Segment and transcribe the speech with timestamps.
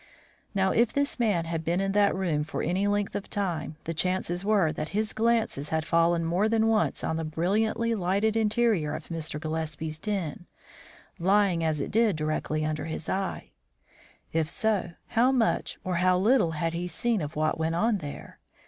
[0.55, 3.93] Now, if this man had been in that room for any length of time, the
[3.93, 8.95] chances were that his glances had fallen more than once on the brilliantly lighted interior
[8.95, 9.39] of Mr.
[9.39, 10.47] Gillespie's den,
[11.19, 13.51] lying as it did directly under his eye.
[14.33, 18.39] If so, how much or how little had he seen of what went on there?